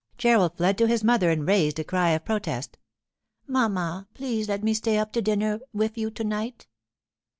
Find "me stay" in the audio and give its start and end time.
4.63-4.97